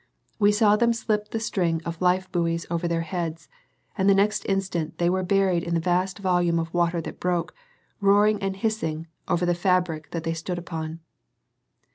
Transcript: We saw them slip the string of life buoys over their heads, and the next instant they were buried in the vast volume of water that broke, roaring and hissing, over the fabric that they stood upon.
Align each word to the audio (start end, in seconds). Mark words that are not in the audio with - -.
We 0.39 0.51
saw 0.51 0.75
them 0.77 0.93
slip 0.93 1.29
the 1.29 1.39
string 1.39 1.79
of 1.85 2.01
life 2.01 2.27
buoys 2.31 2.65
over 2.71 2.87
their 2.87 3.01
heads, 3.01 3.47
and 3.95 4.09
the 4.09 4.15
next 4.15 4.43
instant 4.49 4.97
they 4.97 5.11
were 5.11 5.21
buried 5.21 5.61
in 5.61 5.75
the 5.75 5.79
vast 5.79 6.17
volume 6.17 6.57
of 6.57 6.73
water 6.73 7.01
that 7.01 7.19
broke, 7.19 7.53
roaring 7.99 8.41
and 8.41 8.55
hissing, 8.55 9.05
over 9.27 9.45
the 9.45 9.53
fabric 9.53 10.09
that 10.09 10.23
they 10.23 10.33
stood 10.33 10.57
upon. 10.57 11.01